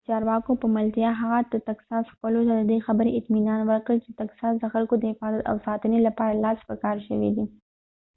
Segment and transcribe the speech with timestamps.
[0.01, 4.15] د چارواکو په ملتیا هغه د تکساس خلکو ته ددی خبری اطمینان ورکړ چی د
[4.21, 7.45] تکساس د خلکو د حفاظت او ساتنی لپاره لاس په کار شوی دی